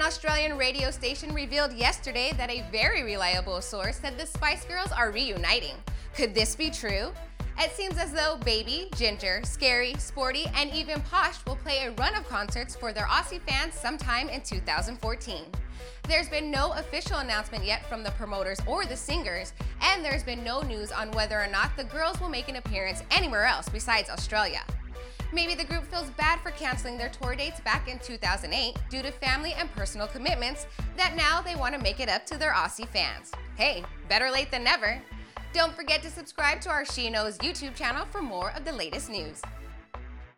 An 0.00 0.06
Australian 0.06 0.56
radio 0.56 0.90
station 0.90 1.34
revealed 1.34 1.74
yesterday 1.74 2.32
that 2.38 2.50
a 2.50 2.64
very 2.72 3.02
reliable 3.02 3.60
source 3.60 3.98
said 3.98 4.16
the 4.16 4.24
Spice 4.24 4.64
Girls 4.64 4.90
are 4.92 5.10
reuniting. 5.10 5.74
Could 6.14 6.34
this 6.34 6.56
be 6.56 6.70
true? 6.70 7.12
It 7.58 7.72
seems 7.72 7.98
as 7.98 8.10
though 8.10 8.38
Baby, 8.42 8.88
Ginger, 8.96 9.42
Scary, 9.44 9.94
Sporty, 9.98 10.46
and 10.54 10.72
even 10.72 11.02
Posh 11.02 11.44
will 11.46 11.56
play 11.56 11.84
a 11.84 11.90
run 11.90 12.14
of 12.14 12.26
concerts 12.26 12.74
for 12.74 12.94
their 12.94 13.04
Aussie 13.04 13.42
fans 13.46 13.74
sometime 13.74 14.30
in 14.30 14.40
2014. 14.40 15.44
There's 16.08 16.30
been 16.30 16.50
no 16.50 16.72
official 16.72 17.18
announcement 17.18 17.66
yet 17.66 17.84
from 17.86 18.02
the 18.02 18.12
promoters 18.12 18.58
or 18.66 18.86
the 18.86 18.96
singers, 18.96 19.52
and 19.82 20.02
there's 20.02 20.24
been 20.24 20.42
no 20.42 20.62
news 20.62 20.92
on 20.92 21.10
whether 21.10 21.38
or 21.38 21.46
not 21.46 21.76
the 21.76 21.84
girls 21.84 22.18
will 22.22 22.30
make 22.30 22.48
an 22.48 22.56
appearance 22.56 23.02
anywhere 23.10 23.44
else 23.44 23.68
besides 23.68 24.08
Australia. 24.08 24.62
Maybe 25.32 25.54
the 25.54 25.64
group 25.64 25.84
feels 25.84 26.10
bad 26.10 26.40
for 26.40 26.50
canceling 26.50 26.98
their 26.98 27.08
tour 27.08 27.36
dates 27.36 27.60
back 27.60 27.88
in 27.88 27.98
2008 28.00 28.76
due 28.90 29.02
to 29.02 29.12
family 29.12 29.52
and 29.52 29.70
personal 29.72 30.08
commitments 30.08 30.66
that 30.96 31.14
now 31.16 31.40
they 31.40 31.54
want 31.54 31.74
to 31.74 31.80
make 31.80 32.00
it 32.00 32.08
up 32.08 32.26
to 32.26 32.36
their 32.36 32.52
Aussie 32.52 32.88
fans. 32.88 33.30
Hey, 33.56 33.84
better 34.08 34.30
late 34.30 34.50
than 34.50 34.64
never. 34.64 35.00
Don't 35.52 35.74
forget 35.74 36.02
to 36.02 36.10
subscribe 36.10 36.60
to 36.62 36.70
our 36.70 36.84
She 36.84 37.10
Knows 37.10 37.38
YouTube 37.38 37.74
channel 37.76 38.06
for 38.06 38.22
more 38.22 38.52
of 38.56 38.64
the 38.64 38.72
latest 38.72 39.08
news. 39.08 39.40